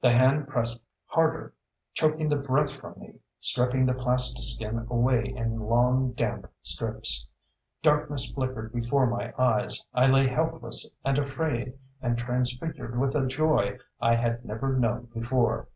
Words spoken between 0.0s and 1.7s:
The hand pressed harder,